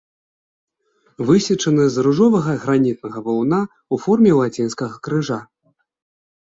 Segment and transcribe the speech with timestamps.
[1.27, 5.39] Высечаны з ружовага гранітнага валуна ў форме лацінскага крыжа.